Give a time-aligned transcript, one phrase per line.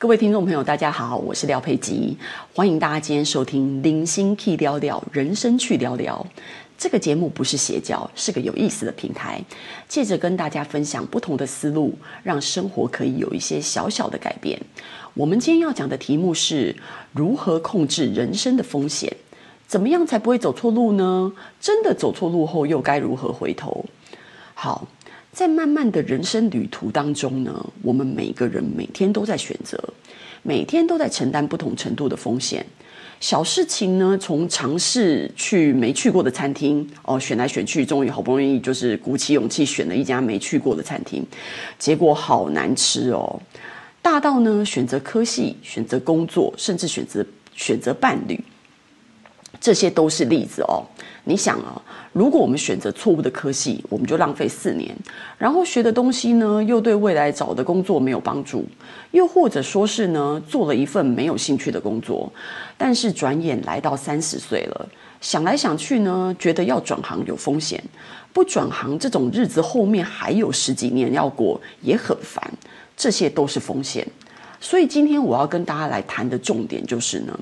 [0.00, 2.16] 各位听众朋友，大家好，我是廖佩吉，
[2.54, 6.24] 欢迎大家今天收听《零星 K 聊聊人生去聊聊》
[6.78, 9.42] 这个节目，不是邪教，是个有意思的平台，
[9.88, 14.56] 借着跟大家分享不同的思路，让生活可以有一些小小的改变。
[15.14, 16.76] 我们今天要讲的题目是
[17.12, 19.12] 如何控制人生的风险，
[19.66, 21.32] 怎么样才不会走错路呢？
[21.60, 23.84] 真的走错路后，又该如何回头？
[24.54, 24.86] 好。
[25.38, 29.80] 在漫漫的人生旅途当中呢，我们每个人每天都在选择，
[30.42, 32.66] 每天都在承担不同程度的风险。
[33.20, 41.24] 小事情呢，从尝试去没去过的餐厅哦，选来选去，终于好不容易就是鼓起勇气选了一家没去过的餐厅，
[41.78, 43.40] 结果好难吃哦。
[44.02, 48.42] 大到呢，选择科系、选择工作，甚至选择选择伴侣，
[49.60, 50.82] 这些都是例子哦。
[51.28, 51.80] 你想啊，
[52.14, 54.96] 如果我们选择错误的科系，我们就浪费四年，
[55.36, 58.64] 然后学的东西呢，又对未来找的工作没有帮助，
[59.10, 62.32] 又或者说是呢，做了一份没有兴趣的工作，
[62.78, 64.88] 但是转眼来到三十岁了，
[65.20, 67.78] 想来想去呢，觉得要转行有风险，
[68.32, 72.42] 不转行这种日子后面还有十几年要过，也很烦，
[72.96, 74.08] 这些都是风险。
[74.60, 77.38] 所以今天我要跟大家来谈的重点就是呢，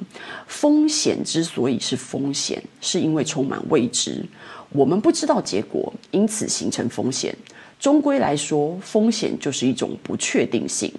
[0.47, 4.23] 风险之所以是风险，是因为充满未知，
[4.71, 7.35] 我们不知道结果，因此形成风险。
[7.81, 10.93] 终归来说，风险就是一种不确定性。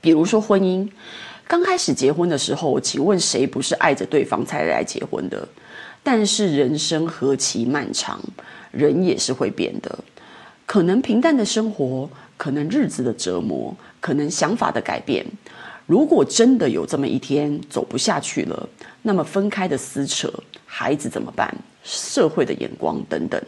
[0.00, 0.88] 比如说婚姻，
[1.46, 5.46] 刚开始结婚的时候，请问谁不是爱着对方才来结婚的？
[6.02, 8.20] 但是人生何其漫长，
[8.70, 9.98] 人也是会变的，
[10.66, 12.08] 可能平淡的生活。
[12.36, 15.24] 可能日子的折磨，可能想法的改变。
[15.86, 18.68] 如果真的有这么一天走不下去了，
[19.02, 20.32] 那么分开的撕扯，
[20.64, 21.54] 孩子怎么办？
[21.82, 23.38] 社会的眼光等等。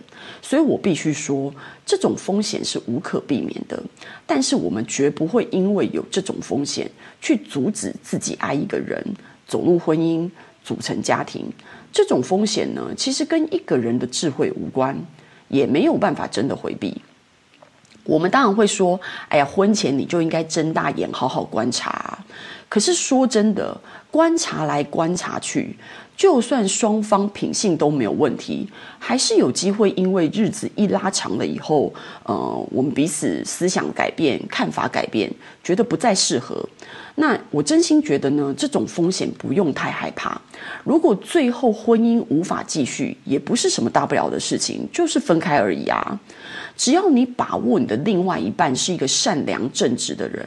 [0.43, 1.51] 所以我必须说，
[1.87, 3.83] 这种风险是无可避免的。
[4.27, 6.91] 但是我们绝不会因为有这种风险，
[7.23, 9.03] 去阻止自己爱一个人，
[9.49, 10.31] 走入婚姻，
[10.63, 11.51] 组成家庭。
[11.91, 14.95] 这种风险呢，其实跟一个人的智慧无关，
[15.49, 17.01] 也没有办法真的回避。
[18.07, 22.16] 我们当然会说：“哎呀，婚前你就应该睁大眼，好好观察。”
[22.69, 23.79] 可是说真的，
[24.11, 25.77] 观察来观察去，
[26.17, 31.93] 就算双方品性都没有问题，还是有机会因为日子一拉长了以后，
[32.25, 35.31] 呃，我们彼此思想改变、看法改变，
[35.63, 36.69] 觉得不再适合。
[37.19, 40.39] 那我真心觉得呢，这种风险不用太害怕。
[40.85, 46.21] 如果最后婚姻无法继续，也不是什么大不了的事情，就是分开而已啊。
[46.77, 50.47] 只要你把握你的另外一半是一个善良正直的人，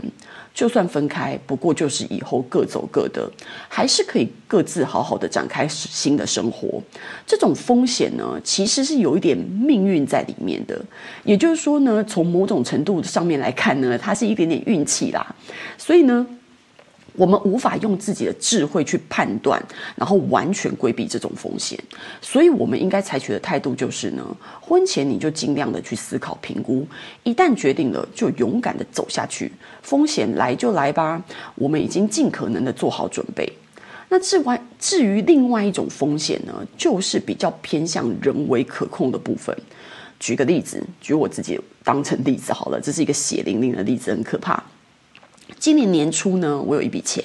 [0.60, 3.32] 就算分开，不过就是以后各走各的，
[3.70, 6.84] 还是可以各自好好的展开新的生活。
[7.26, 10.78] 这种风险呢，其实是有一点命运在里面的。
[11.24, 15.34] 也就是说呢，从某种程度上面来看呢，它是一点点运气啦。
[15.78, 16.28] 所以呢。
[17.20, 19.62] 我们无法用自己的智慧去判断，
[19.98, 21.78] 然后完全规避这种风险，
[22.22, 24.26] 所以我们应该采取的态度就是呢，
[24.62, 26.88] 婚前你就尽量的去思考评估，
[27.24, 31.22] 一旦决定了就勇敢的走下去，风险来就来吧，
[31.56, 33.52] 我们已经尽可能的做好准备。
[34.08, 39.54] 那至外至于另外一种风险呢，就是比较偏向人为可控的部分。
[40.22, 44.64] 举个例子，举我自己当成例子好了，这是一个血淋淋的例子，很可怕。
[45.60, 47.22] 今年年初呢，我有一笔钱，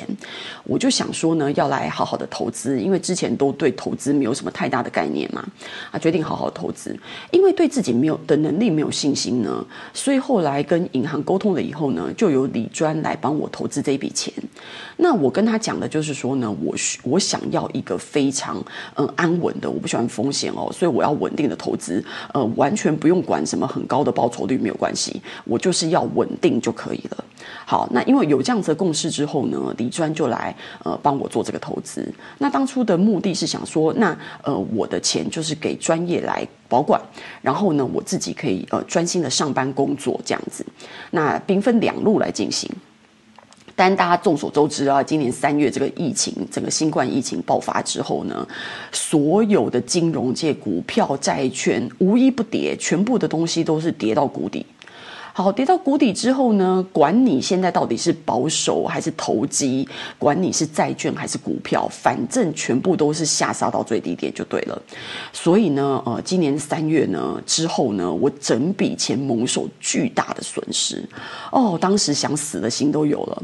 [0.64, 5.46] 我就想说呢，要来好好的投资，因为之前都对投资没有什么太大的概念嘛，
[5.92, 6.98] 啊，决定好好投资，
[7.30, 14.34] 因为对自己没有的能力没有信心呢，所以后来跟银行沟通了以后呢，就由李专来帮我投资这一笔钱。
[14.96, 16.74] 那我跟他讲的就是说呢，我
[17.04, 18.60] 我想要一个非常
[18.96, 27.24] 嗯安稳的，我不喜欢风险哦，所以我要稳定的投资，呃，完全不用管什么很高的报酬率没有关系，我就是要稳定就可以了。
[27.66, 32.12] 好，那因为有这样子的共识之后呢，李专就来呃帮我做这个投资。
[32.38, 37.00] 那当初的目的是想说，那呃我的钱就是给专业来保管，
[37.42, 40.64] 然后呢我自己可以呃专心的上班工作这样子。
[41.10, 42.70] 那兵分两路来进行。
[43.76, 48.46] 但大家众所周知啊，今年三月这个疫情，整个新冠疫情爆发之后呢，
[48.92, 54.64] 所有的金融界、股票、债券无一不跌，全部的东西都是跌到谷底。
[55.36, 59.86] 好，跌到谷底之后呢，管你现在到底是保守还是投机，
[60.16, 64.80] 管你是债券还是股票，反正全部都是下杀到最低点就对了。
[65.32, 71.04] 所以呢，呃，今年三月呢之后呢，我整笔钱蒙受巨大的损失。
[71.50, 73.42] 哦，当时想死的心都有了。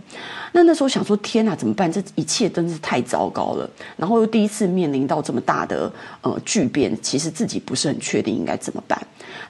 [0.53, 1.91] 那那时候想说，天哪，怎么办？
[1.91, 3.69] 这一切真是太糟糕了。
[3.97, 5.93] 然后又第一次面临到这么大的
[6.23, 8.97] 呃巨变，其实自己不是很确定应该怎么办。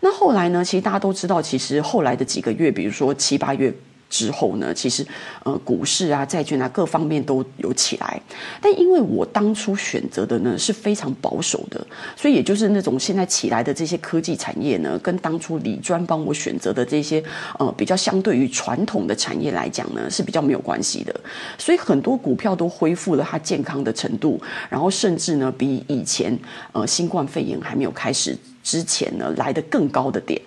[0.00, 0.64] 那后来呢？
[0.64, 3.72] 其实大家都知道，其实后来的几个月，比如说七八月
[4.10, 5.06] 之后呢，其实
[5.44, 8.20] 呃股市啊、债券啊各方面都有起来。
[8.60, 11.86] 但因为我当初选择的呢是非常保守的，
[12.16, 17.22] 所以也就是那种现在起来的这些科技产业呢，跟当初李专帮我选择的这些
[17.58, 21.14] 呃比较相对于传统的产业来讲呢是比较没有关系的。
[21.56, 26.36] 所以很多股票都恢复了它健康的程度，然后甚至呢比以前
[26.72, 30.40] 呃新冠肺炎还没有开始之前呢来的更高的点。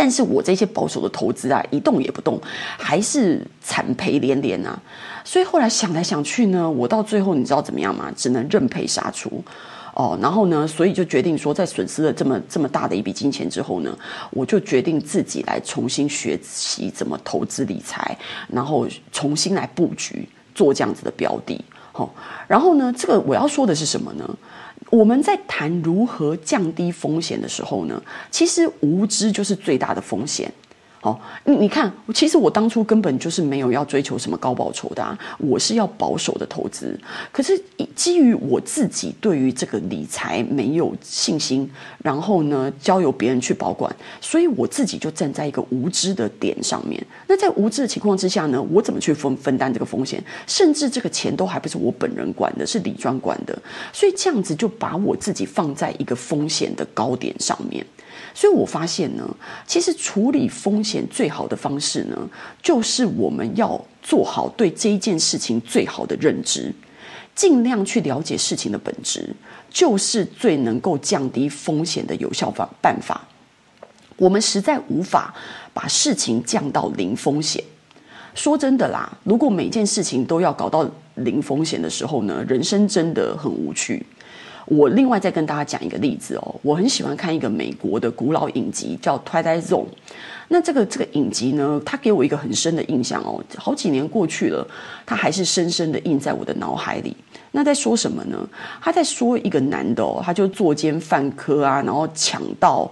[0.00, 2.40] 但是我这些保守的投资啊，一动也不动，
[2.78, 4.80] 还是惨赔连连啊！
[5.26, 8.10] 所以后来想来想去呢，我到最后你知道怎么样吗？
[8.16, 9.44] 只能认赔杀出
[9.92, 10.18] 哦。
[10.22, 13.94] 然后呢，所以就决定说，在损失了这么这么大的一笔金钱之后呢，
[14.30, 18.16] 我就决定自己来重新学习怎么投资理财，
[18.48, 21.62] 然后重新来布局做这样子的标的。
[21.92, 22.10] 好、哦，
[22.48, 24.24] 然后呢，这个我要说的是什么呢？
[24.88, 30.50] 我们在谈如何降低风险的时候呢，其实无知就是最大的风险。
[31.02, 36.94] 好，你你看，其实我当初根本就是没有要追求什么高报酬的啊，我是要保守的投资。
[37.32, 37.58] 可是
[37.96, 41.66] 基于我自己对于这个理财没有信心，
[42.04, 47.02] 然后呢，交由别人去保管，所以我自己就站在一个无知的点上面。
[47.26, 50.22] 那在无知的情况之下呢，我怎么去分分担这个风险？
[50.46, 53.58] 甚至这个钱都还不是我本人管的，是理专管的，
[53.90, 57.82] 所以这样子就把我自己放在一个风险的高点上面。
[58.34, 59.28] 所以我发现呢，
[59.66, 62.16] 其实处理风险最好的方式呢，
[62.62, 66.72] 就是我们要做好对这一件事情最好的认知，
[67.34, 69.34] 尽量去了解事情的本质，
[69.68, 73.26] 就是最能够降低风险的有效方办法。
[74.16, 75.34] 我们实在无法
[75.72, 77.62] 把事情降到零风险。
[78.34, 84.06] 说真的啦，如果每件事情都要搞到零风险的时候呢，人生真的很无趣。
[84.66, 89.84] 我另外再跟大家讲一个例子哦，我很喜欢看一个美国的古老影集叫《Twilight Zone》。
[90.48, 94.66] 那这个这个影集呢，它给我一个很深的印象哦，好几年过去了，
[95.06, 97.16] 它还是深深的印在我的脑海里。
[97.52, 98.48] 那在说什么呢？
[98.80, 102.90] 他在说一个男的哦，他就作奸犯科啊，然后抢盗。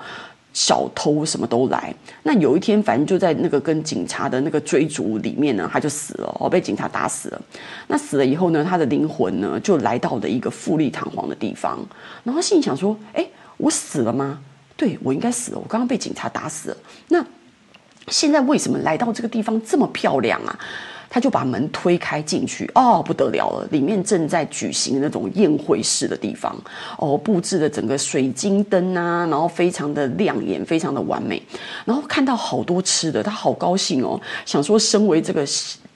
[0.58, 1.94] 小偷什么都来，
[2.24, 7.40] 那有一天，反正就在那个跟警察的那个追逐里面呢，他就死了哦，被警察打死了。
[7.86, 11.78] 那死了以后呢，他的灵魂呢就来到了一个富丽堂皇的地方，
[12.24, 13.24] 然后心里想说：“哎，
[13.56, 14.40] 我死了吗？
[14.76, 16.76] 对，我应该死了，我刚刚被警察打死了。
[17.06, 17.24] 那
[18.08, 20.58] 现在为什么来到这个地方这么漂亮啊？”
[21.10, 23.66] 他就把门推开进去，哦，不得了了！
[23.70, 26.56] 里面正在举行那种宴会式的地方，
[26.98, 31.42] 哦，布置的整个水晶灯啊，然后非常的亮眼，非常的完美。
[31.84, 35.46] 然后看到好多吃的，他好高兴哦，想说身为这个。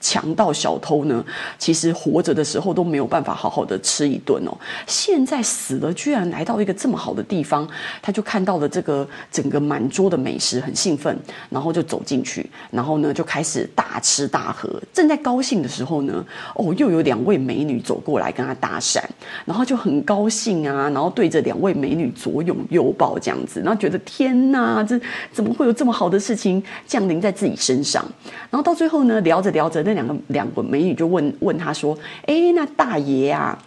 [0.03, 1.23] 强盗小偷呢，
[1.57, 4.51] 其实活着的时候都没有办法好好的吃一顿哦。
[4.85, 7.65] 现在死了，居然来到一个这么好的地方，
[8.01, 11.17] 他就看到了这个整个满桌的美食，很兴奋，
[11.49, 14.69] 然后就走进去，然后呢就开始大吃大喝。
[14.91, 16.23] 正在高兴的时候呢，
[16.55, 19.01] 哦，又有两位美女走过来跟他搭讪，
[19.45, 24.99] 然后就很高兴啊，然后对着两位美女左拥右抱这样子，然后觉得天哪，这
[25.31, 28.03] 怎么会有这么好的事情降临在自己身上？
[28.49, 29.92] 然后到最后呢，聊着聊着那。
[29.93, 31.97] 两个两个美女就问问他说
[32.27, 33.57] ：“哎，那大爷啊？”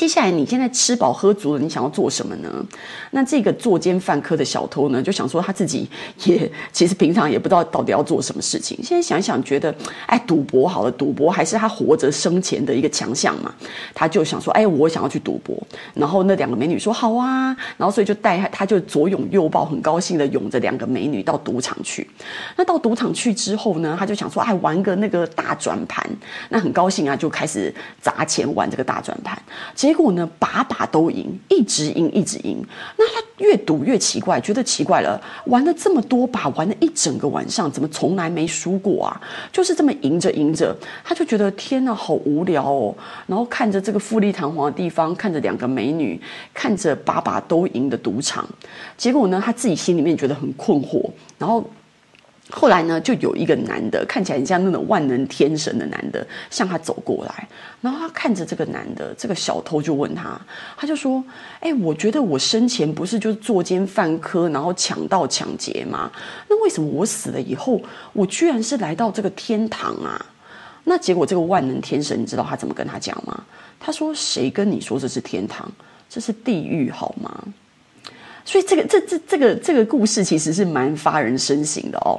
[0.00, 2.48] 接下来你现在吃饱喝足了，你想要做什么呢？
[3.10, 5.86] 那这个作奸犯科的小偷呢，就想说他自己
[6.24, 8.78] 也其实平常也不知道到底要做什么事情。
[8.82, 9.74] 现在想一想，觉得
[10.06, 13.54] 哎，赌博好了，赌博还是他活着生前的一个强项嘛。
[13.92, 15.54] 他就想说，哎，我想要去赌博。
[15.92, 22.08] 然后那两个美女说好啊，然后所以就带他，他就左拥右抱，很高兴的拥着两个美女到赌场去。
[22.56, 26.02] 那到赌场去之后呢，他就想说，哎，玩个那个大转盘。
[26.48, 29.38] 那很高兴啊，就开始砸钱玩这个大转盘。
[29.90, 32.64] 结果呢，把把都赢，一直赢，一直赢。
[32.96, 35.20] 那他越赌越奇怪，觉得奇怪了。
[35.46, 39.20] 玩了这么多把，玩了一整个晚上，怎么从来没输过啊？
[39.50, 42.94] 就是这么赢着赢着，他就觉得天哪，好无聊哦。
[43.26, 46.20] 然后看着这个富丽堂皇的地方，看着两个美女，
[46.54, 48.48] 看着把把都赢的赌场，
[48.96, 51.04] 结果呢，他自己心里面觉得很困惑。
[51.36, 51.68] 然后。
[52.50, 57.48] 后来呢，就有一个男的，看起来很像那种万能天神的男的，向他走过来。
[57.80, 60.38] 然后他看着这个男的，这个小偷就问他，
[60.76, 61.22] 他就说
[61.60, 66.10] ：“哎，我觉得我生前不是就是作奸犯科，然后强盗抢劫吗？
[66.48, 67.80] 那为什么我死了以后，
[68.12, 70.26] 我居然是来到这个天堂啊？”
[70.84, 73.44] 那结果这个万能天神，你知道他怎么跟他讲吗？
[73.78, 75.70] 他说：“谁跟你说这是天堂？
[76.08, 77.44] 这是地狱，好吗？”
[78.44, 82.18] 所以这个这这这个这个故事其实是蛮发人深省的哦。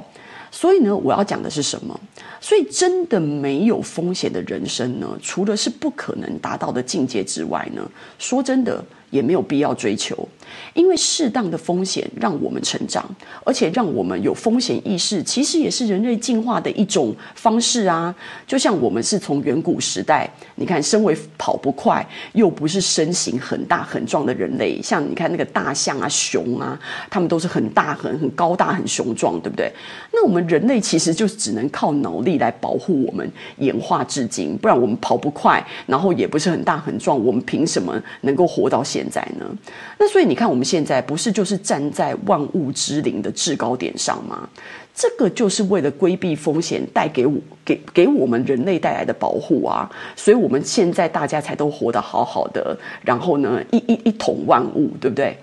[0.52, 1.98] 所以呢，我要讲的是什么？
[2.42, 7.90] 所以真的没有风险的人生呢，除了是不可能达到的境界之外呢，
[8.20, 10.28] 说真的也没有必要追求。
[10.74, 13.10] 因为适当的风险让我们成长，
[13.46, 18.14] 而且让我们有风险意识，其实也是人类进化的一种方式啊。
[18.46, 26.78] 就像我们是从远古时代，你看，身为跑不快又不是身形很大很壮的人类，像你看那个大象啊、熊啊，
[27.10, 29.72] 他们都是很大很很高大很雄壮，对不对？
[30.12, 39.58] 那我们人类其实就只能靠脑力来保护我们演化至今，不然我们跑不快，然后也不是很大很壮，我们凭什么能够活到现现在呢？
[39.98, 40.52] 那所以你看。
[40.52, 44.50] 我们现在不是就是站在万物之灵的制高点上吗？
[44.94, 49.90] 这个就是为了规避风险，带给我给给我们人类带来的保护啊！
[50.18, 55.38] 所以我们现在大家才都活得好好的，然后呢，一一一统万物，对不对？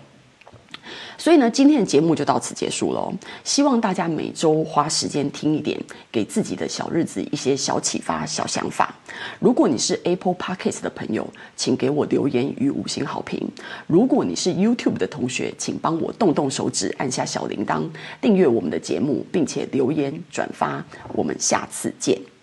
[1.19, 3.13] 所以呢，今天的节目就到此结束了。
[3.43, 5.79] 希望大家每周花时间听一点，
[6.13, 8.95] 给自己的小日子一些小启发、小想法。
[9.41, 13.47] 如果你是 Apple Podcast 的朋友，请给我留言与五星好评。
[13.89, 17.83] 如果你是 YouTube 的同学，请帮我动动手指，按下小铃铛，
[18.21, 20.85] 订阅我们的节目，并且留言转发。
[21.13, 22.38] 我们下次见。